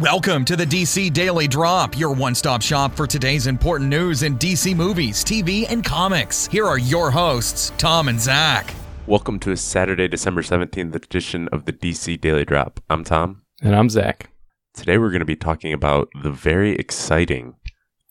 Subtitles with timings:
[0.00, 4.38] Welcome to the DC Daily Drop, your one stop shop for today's important news in
[4.38, 6.46] DC movies, TV, and comics.
[6.46, 8.72] Here are your hosts, Tom and Zach.
[9.06, 12.80] Welcome to a Saturday, December 17th edition of the DC Daily Drop.
[12.88, 13.42] I'm Tom.
[13.60, 14.30] And I'm Zach.
[14.72, 17.56] Today we're going to be talking about the very exciting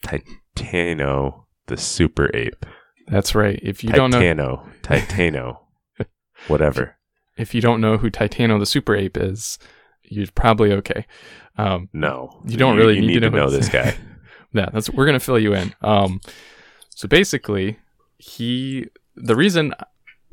[0.06, 2.68] Titano, the super ape.
[3.08, 3.60] That's right.
[3.64, 5.58] If you don't know Titano, Titano,
[6.48, 6.98] whatever.
[7.36, 9.58] if you don't know who Titano the super ape is,
[10.10, 11.06] you're probably okay.
[11.58, 12.42] Um, No.
[12.46, 13.96] You don't really you need to know know this this- guy.
[14.54, 15.74] yeah, that's we're gonna fill you in.
[15.82, 16.20] Um,
[16.96, 17.80] so basically,
[18.18, 19.74] he the reason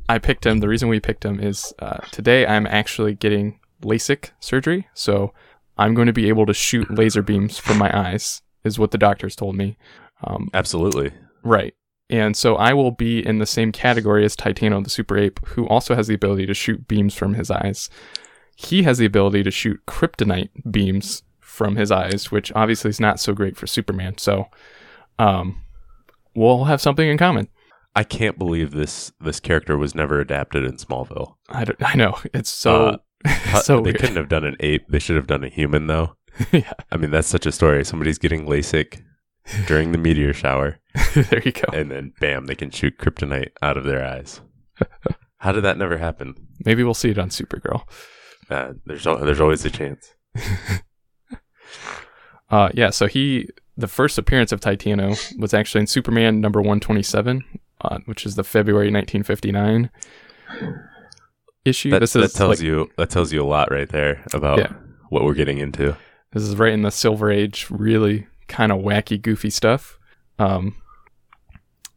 [0.08, 4.30] I picked him, the reason we picked him is uh, today I'm actually getting LASIK
[4.40, 5.32] surgery, so
[5.78, 8.98] I'm going to be able to shoot laser beams from my eyes, is what the
[8.98, 9.76] doctors told me.
[10.24, 11.10] Um, Absolutely.
[11.42, 11.74] Right.
[12.08, 15.66] And so I will be in the same category as Titano the Super Ape, who
[15.66, 17.90] also has the ability to shoot beams from his eyes.
[18.56, 23.20] He has the ability to shoot kryptonite beams from his eyes, which obviously is not
[23.20, 24.18] so great for Superman.
[24.18, 24.46] So
[25.18, 25.60] um,
[26.34, 27.48] we'll have something in common.
[27.94, 31.36] I can't believe this this character was never adapted in Smallville.
[31.48, 32.18] I, don't- I know.
[32.34, 33.98] It's so, Uh, so they weird.
[34.00, 34.86] couldn't have done an ape.
[34.88, 36.16] They should have done a human though.
[36.52, 37.84] yeah, I mean, that's such a story.
[37.84, 39.02] Somebody's getting LASIK
[39.66, 40.78] during the meteor shower,
[41.14, 41.72] there you go.
[41.72, 44.40] and then bam, they can shoot kryptonite out of their eyes.
[45.38, 46.34] How did that never happen?
[46.64, 47.88] Maybe we'll see it on Supergirl.
[48.50, 50.14] Uh, there's there's always a chance.
[52.48, 56.78] Uh, yeah, so he the first appearance of Titano was actually in Superman number one
[56.78, 57.42] twenty seven,
[57.80, 59.90] uh, which is the February nineteen fifty nine
[61.64, 61.90] issue.
[61.90, 64.58] That, this that is tells like, you that tells you a lot right there about
[64.58, 64.72] Yeah.
[65.08, 65.96] what we're getting into.
[66.32, 69.98] this is right in the Silver Age, really kind of wacky, goofy stuff.
[70.38, 70.76] Um,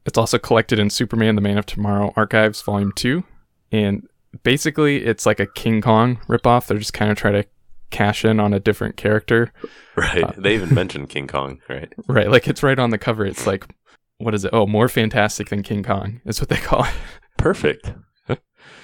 [0.08, 3.23] it's also collected in Superman: The Man of Tomorrow Archives, Volume Two,
[3.72, 4.08] and
[4.44, 6.67] basically it's like a King Kong ripoff.
[6.67, 7.45] They're just kind of trying to
[7.89, 9.52] cash in on a different character.
[9.95, 10.23] Right?
[10.23, 11.91] Uh, they even mentioned King Kong, right?
[12.08, 13.25] Right, like it's right on the cover.
[13.25, 13.66] It's like,
[14.17, 14.52] what is it?
[14.53, 16.94] Oh, more fantastic than King Kong is what they call it.
[17.38, 17.94] Perfect.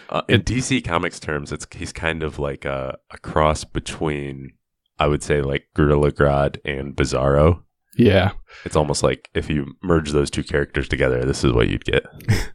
[0.08, 4.52] Uh, in It- DC Comics terms, it's he's kind of like a, a cross between,
[5.00, 7.64] I would say, like Gorilla Grodd and Bizarro.
[7.98, 8.34] Yeah,
[8.66, 12.06] It's almost like if you merge those two characters together, this is what you'd get.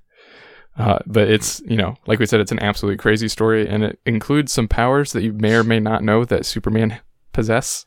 [0.78, 3.98] uh, but it's you know, like we said, it's an absolutely crazy story, and it
[4.06, 6.98] includes some powers that you may or may not know that Superman
[7.32, 7.84] possess.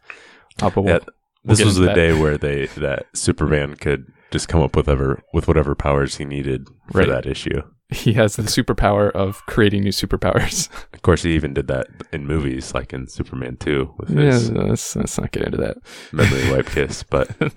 [0.62, 1.00] Uh, but we'll- Yeah,
[1.46, 1.96] this get was the that.
[1.96, 6.26] day where they that Superman could just come up with whatever with whatever powers he
[6.26, 7.08] needed for Right.
[7.10, 7.62] that issue.
[7.90, 10.70] he has the superpower of creating new superpowers.
[10.94, 14.96] Of course, he even did that in movies, like in Superman Two, with yeah, let's,
[14.96, 15.78] let's not get into that.
[16.14, 17.04] memory wipe kiss.
[17.04, 17.52] But we'll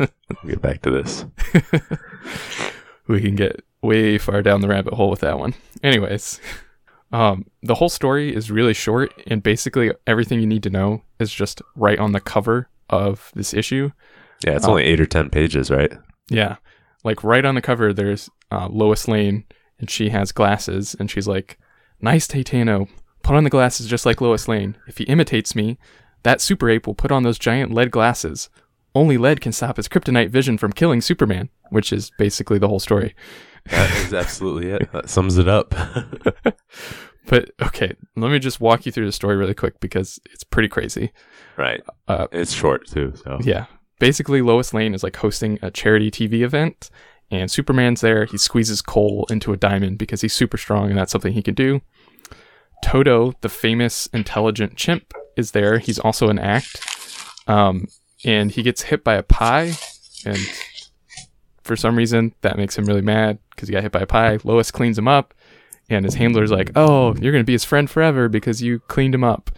[0.49, 1.25] get back to this.
[3.07, 5.55] we can get way far down the rabbit hole with that one.
[5.83, 6.41] Anyways,
[7.13, 11.33] um, the whole story is really short, and basically everything you need to know is
[11.33, 13.91] just right on the cover of this issue.
[14.45, 14.71] Yeah, it's Oh.
[14.71, 15.93] only eight or ten pages, right?
[16.29, 16.57] Yeah,
[17.05, 19.45] like right on the cover, there's uh, Lois Lane,
[19.79, 21.59] and she has glasses, and she's like,
[22.01, 22.89] "Nice, Titano.
[23.23, 24.77] Put on the glasses just like Lois Lane.
[24.87, 25.79] If he imitates me,
[26.23, 28.49] that super ape will put on those giant lead glasses.
[28.95, 32.81] Only lead can stop his kryptonite vision from killing Superman." Which is basically the whole
[32.81, 33.15] story.
[33.71, 34.93] That is absolutely it.
[34.93, 35.75] That sums it up.
[37.29, 40.69] But okay, let me just walk you through the story really quick because it's pretty
[40.69, 41.11] crazy.
[41.57, 41.83] right.
[42.07, 43.67] Uh, It's short too, so Yeah.
[43.99, 46.89] Basically, Lois Lane is like hosting a charity TV event,
[47.31, 48.27] and Superman's there.
[48.27, 51.55] He squeezes coal into a diamond because he's super strong and that's something he can
[51.55, 51.81] do.
[52.85, 55.79] Toto, the famous intelligent chimp, is there.
[55.81, 56.81] He's also an act.
[57.49, 57.89] Um,
[58.25, 59.73] and he gets hit by a pie,
[60.25, 60.39] and
[61.67, 64.39] for some reason, that makes him really mad because he got hit by a pie.
[64.45, 65.35] Lois cleans him up,
[65.91, 69.15] and his handler's like, Oh, you're going to be his friend forever because you cleaned
[69.15, 69.51] him up.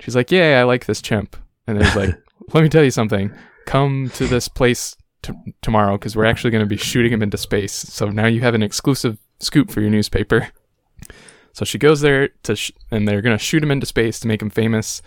[0.00, 1.36] She's like, Yeah, I like this chimp.
[1.66, 2.18] And then he's like,
[2.54, 3.32] Let me tell you something.
[3.66, 7.36] Come to this place t- tomorrow because we're actually going to be shooting him into
[7.36, 7.72] space.
[7.72, 10.48] So now you have an exclusive scoop for your newspaper.
[11.52, 14.28] So she goes there to, sh- and they're going to shoot him into space to
[14.28, 15.02] make him famous.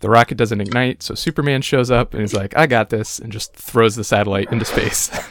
[0.00, 3.32] The rocket doesn't ignite, so Superman shows up and he's like, I got this, and
[3.32, 5.10] just throws the satellite into space.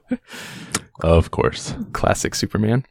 [1.02, 1.74] of course.
[1.92, 2.84] Classic Superman.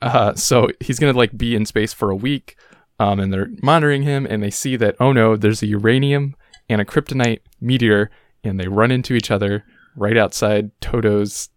[0.00, 2.56] Uh, so he's gonna like be in space for a week,
[2.98, 6.36] um, and they're monitoring him, and they see that oh no, there's a uranium
[6.68, 8.10] and a kryptonite meteor,
[8.44, 9.64] and they run into each other
[9.96, 11.48] right outside Toto's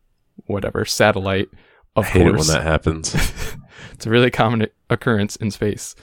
[0.45, 1.49] whatever satellite.
[1.95, 3.13] Of I hate course, it when that happens.
[3.93, 5.95] it's a really common occurrence in space.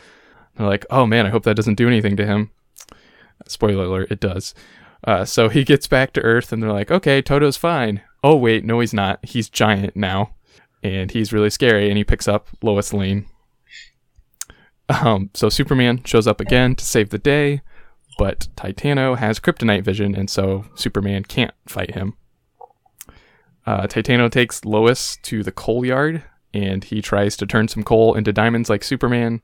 [0.56, 2.50] They're like, oh man, I hope that doesn't do anything to him.
[3.46, 4.54] Spoiler alert, it does.
[5.04, 8.02] Uh, so he gets back to Earth, and they're like, okay, Toto's fine.
[8.22, 9.24] Oh wait, no, he's not.
[9.24, 10.34] He's giant now,
[10.82, 11.88] and he's really scary.
[11.88, 13.26] And he picks up Lois Lane.
[14.88, 17.60] Um, so Superman shows up again to save the day.
[18.18, 22.14] but Titano has kryptonite vision, and so Superman can't fight him.
[23.64, 28.14] Uh, Titano takes Lois to the coal yard, and he tries to turn some coal
[28.14, 29.40] into diamonds like Superman,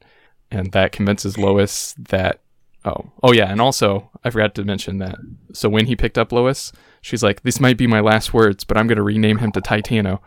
[0.51, 2.41] and that convinces Lois that.
[2.85, 5.17] Oh, oh yeah, and also I forgot to mention that.
[5.55, 6.73] So when he picked up Lois,
[7.05, 9.61] she's like, "This might be my last words, but I'm going to rename him to
[9.61, 10.21] Titano,"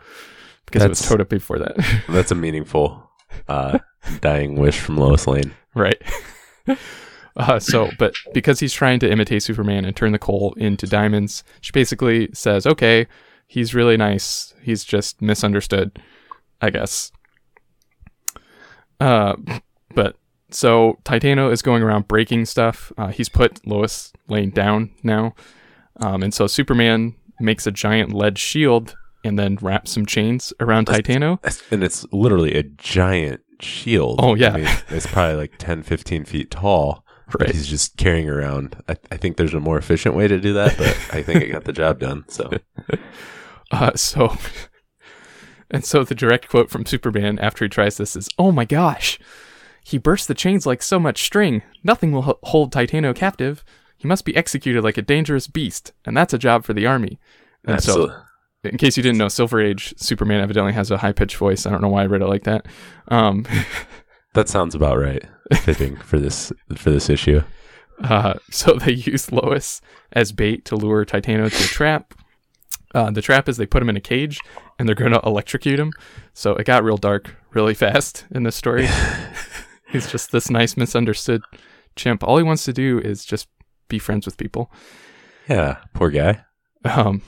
[0.66, 1.76] because it was That's- Toto before that.
[2.08, 3.10] That's a meaningful
[3.48, 3.78] uh,
[4.20, 5.52] dying wish from Lois Lane.
[5.74, 6.00] right.
[7.36, 11.44] Uh, so, but because he's trying to imitate Superman and turn the coal into diamonds,
[11.60, 13.06] she basically says, "Okay,
[13.46, 14.54] he's really nice.
[14.60, 16.02] He's just misunderstood,
[16.60, 17.12] I guess."
[18.98, 19.36] Uh,
[19.94, 20.16] but
[20.50, 22.90] so Titano is going around breaking stuff.
[22.98, 25.34] Uh, he's put Lois Lane down now,
[26.00, 30.86] um, and so Superman makes a giant lead shield and then wraps some chains around
[30.86, 31.38] Titano.
[31.70, 34.20] And it's literally a giant shield.
[34.22, 34.54] Oh, yeah.
[34.54, 37.04] I mean, it's probably like 10, 15 feet tall.
[37.38, 37.50] Right.
[37.50, 38.82] he's just carrying around.
[38.88, 41.52] I, I think there's a more efficient way to do that, but I think it
[41.52, 42.24] got the job done.
[42.28, 42.50] So
[43.70, 44.36] Uh, so,
[45.70, 49.18] and so the direct quote from Superman after he tries this is, "Oh my gosh,
[49.84, 51.62] he bursts the chains like so much string.
[51.84, 53.64] Nothing will h- hold Titano captive.
[53.98, 57.18] He must be executed like a dangerous beast, and that's a job for the army."
[57.64, 58.14] And absolutely.
[58.14, 61.66] so, in case you didn't know, Silver Age Superman evidently has a high pitched voice.
[61.66, 62.66] I don't know why I read it like that.
[63.08, 63.44] Um,
[64.34, 65.24] That sounds about right.
[65.62, 67.42] Fitting for this for this issue.
[68.02, 69.80] Uh, so they use Lois
[70.12, 72.14] as bait to lure Titano to a trap.
[72.94, 74.40] Uh, the trap is they put him in a cage
[74.78, 75.92] and they're going to electrocute him.
[76.32, 78.88] So it got real dark really fast in this story.
[79.88, 81.42] He's just this nice misunderstood
[81.96, 82.22] chimp.
[82.22, 83.48] All he wants to do is just
[83.88, 84.70] be friends with people.
[85.48, 86.44] Yeah, poor guy.
[86.84, 87.22] Um,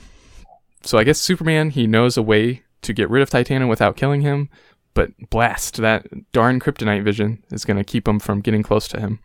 [0.83, 4.21] so I guess Superman he knows a way to get rid of Titano without killing
[4.21, 4.49] him,
[4.93, 8.99] but blast that darn kryptonite vision is going to keep him from getting close to
[8.99, 9.19] him.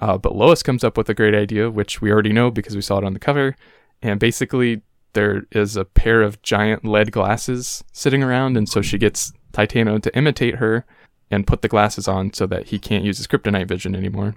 [0.00, 2.82] Uh, but Lois comes up with a great idea, which we already know because we
[2.82, 3.54] saw it on the cover,
[4.02, 4.82] and basically
[5.12, 10.02] there is a pair of giant lead glasses sitting around, and so she gets Titano
[10.02, 10.84] to imitate her
[11.30, 14.34] and put the glasses on so that he can't use his kryptonite vision anymore.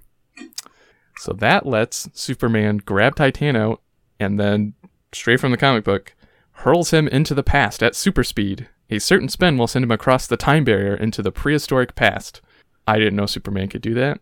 [1.17, 3.79] So that lets Superman grab Titano
[4.19, 4.73] and then
[5.11, 6.15] straight from the comic book,
[6.51, 8.67] hurls him into the past at super speed.
[8.89, 12.41] A certain spin will send him across the time barrier into the prehistoric past.
[12.87, 14.21] I didn't know Superman could do that.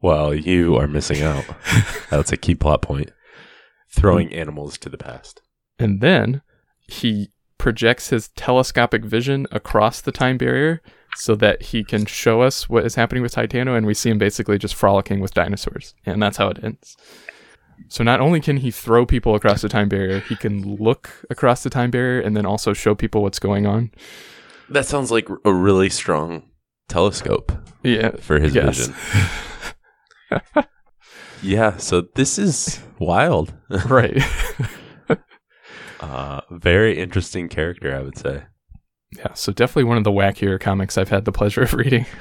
[0.00, 1.44] Well, you are missing out.
[2.10, 3.10] That's a key plot point.
[3.90, 5.42] Throwing animals to the past.
[5.78, 6.42] And then
[6.88, 10.82] he projects his telescopic vision across the time barrier
[11.16, 14.18] so that he can show us what is happening with Titano, and we see him
[14.18, 15.94] basically just frolicking with dinosaurs.
[16.04, 16.96] And that's how it ends.
[17.88, 21.62] So not only can he throw people across the time barrier, he can look across
[21.62, 23.90] the time barrier and then also show people what's going on.
[24.68, 26.42] That sounds like a really strong
[26.88, 27.52] telescope
[27.82, 28.78] Yeah, for his Yes.
[28.78, 28.94] vision.
[31.42, 33.52] Yeah, so this is wild.
[33.86, 34.22] right.
[35.98, 38.42] Uh, very interesting character, I would say.
[39.12, 42.06] Yeah, so definitely one of the wackier comics I've had the pleasure of reading.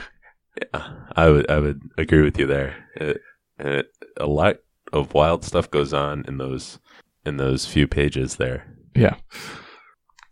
[0.74, 2.78] Yeah, I would I would agree with you there.
[2.96, 3.22] It,
[3.60, 3.88] it,
[4.18, 4.56] a lot
[4.94, 6.80] of wild stuff goes on in those
[7.26, 8.66] in those few pages there.
[8.96, 9.16] Yeah.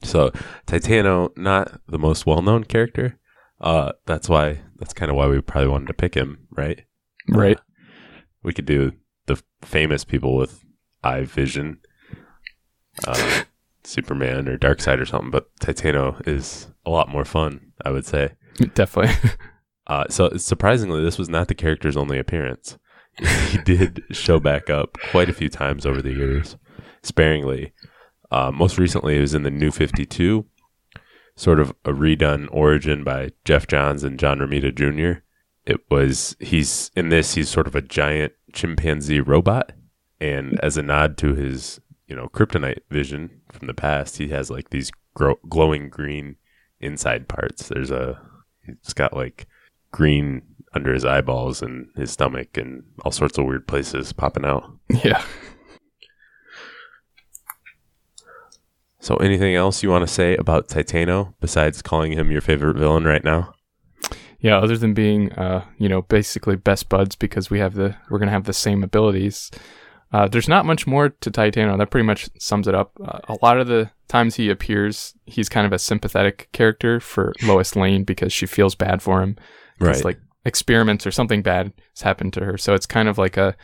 [0.01, 0.31] So
[0.65, 3.19] Titano, not the most well known character.
[3.59, 6.85] Uh, that's why that's kind of why we probably wanted to pick him, right?
[7.27, 7.57] Right.
[7.57, 7.61] Uh,
[8.41, 8.93] we could do
[9.25, 10.63] the famous people with
[11.03, 11.79] eye vision,
[13.07, 13.43] uh,
[13.83, 15.31] Superman or Darkseid or something.
[15.31, 18.33] But Titano is a lot more fun, I would say.
[18.73, 19.31] Definitely.
[19.85, 22.77] Uh, so surprisingly, this was not the character's only appearance.
[23.49, 26.55] he did show back up quite a few times over the years,
[27.03, 27.73] sparingly.
[28.31, 30.45] Uh, most recently, it was in the New Fifty Two,
[31.35, 35.21] sort of a redone origin by Geoff Johns and John Romita Jr.
[35.65, 39.73] It was he's in this he's sort of a giant chimpanzee robot,
[40.19, 41.79] and as a nod to his
[42.13, 46.35] you know kryptonite vision from the past, he has like these gro- glowing green
[46.79, 47.69] inside parts.
[47.69, 48.21] There's a
[48.63, 49.47] he's got like
[49.91, 50.43] green
[50.75, 54.71] under his eyeballs and his stomach and all sorts of weird places popping out.
[55.03, 55.23] yeah.
[58.99, 63.05] So, anything else you want to say about Titano besides calling him your favorite villain
[63.05, 63.55] right now?
[64.39, 68.19] Yeah, other than being, uh, you know, basically best buds because we have the we're
[68.19, 69.49] gonna have the same abilities.
[70.13, 71.75] Uh, there's not much more to Titano.
[71.77, 72.91] That pretty much sums it up.
[73.03, 77.33] Uh, a lot of the times he appears, he's kind of a sympathetic character for
[77.43, 79.35] Lois Lane because she feels bad for him.
[79.81, 82.57] It's like experiments or something bad has happened to her.
[82.59, 83.55] So it's kind of like a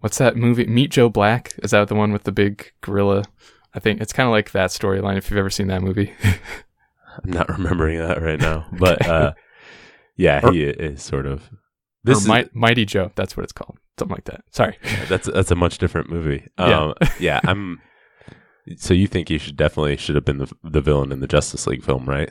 [0.00, 0.66] what's that movie?
[0.66, 1.52] Meet Joe Black.
[1.62, 3.24] Is that the one with the big gorilla?
[3.74, 5.18] I think it's kind of like that storyline.
[5.18, 9.32] If you've ever seen that movie, I'm not remembering that right now, but uh,
[10.16, 11.50] yeah, Or- he is sort of.
[12.02, 13.12] this is, Mighty Joe.
[13.14, 13.76] That's what it's called.
[13.98, 14.42] Something like that.
[14.50, 14.76] Sorry.
[15.08, 16.48] That's that's a much different movie.
[16.58, 16.80] Yeah.
[16.80, 17.80] Um, yeah, I'm.
[18.76, 21.66] So you think he should definitely should have been the the villain in the Justice
[21.66, 22.30] League film, right?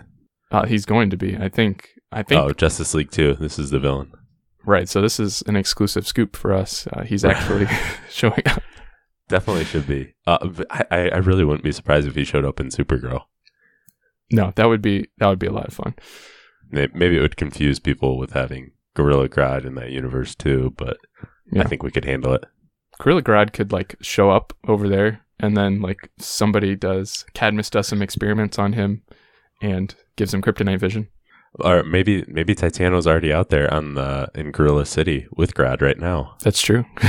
[0.52, 1.38] Uh, he's going to be.
[1.38, 1.90] I think.
[2.12, 2.42] I think.
[2.42, 3.36] Oh, Justice League Two.
[3.36, 4.12] This is the villain.
[4.66, 4.88] Right.
[4.88, 6.88] So this is an exclusive scoop for us.
[6.88, 7.68] Uh, he's actually
[8.10, 8.64] showing up.
[9.28, 10.14] Definitely should be.
[10.28, 13.24] Uh, I I really wouldn't be surprised if he showed up in Supergirl.
[14.32, 15.96] No, that would be that would be a lot of fun.
[16.70, 20.98] Maybe it would confuse people with having Gorilla Grodd in that universe too, but
[21.52, 21.64] Yeah.
[21.64, 22.44] I think we could handle it.
[23.00, 27.88] Gorilla Grodd could like show up over there, and then like somebody does Cadmus does
[27.88, 29.04] some experiments on him,
[29.62, 31.08] and gives him kryptonite vision.
[31.60, 36.00] Or maybe maybe Titano's already out there on the in Gorilla City with Grodd right
[36.00, 36.36] now.
[36.44, 36.86] That's true.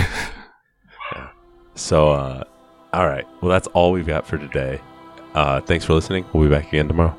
[1.75, 2.45] So, uh,
[2.93, 3.27] all right.
[3.41, 4.81] Well, that's all we've got for today.
[5.35, 6.25] Uh, thanks for listening.
[6.33, 7.19] We'll be back again tomorrow.